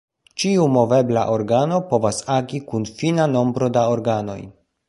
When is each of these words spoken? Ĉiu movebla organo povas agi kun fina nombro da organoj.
Ĉiu 0.43 0.63
movebla 0.75 1.25
organo 1.33 1.79
povas 1.93 2.23
agi 2.39 2.65
kun 2.73 2.91
fina 3.03 3.31
nombro 3.37 3.73
da 3.77 3.89
organoj. 3.99 4.41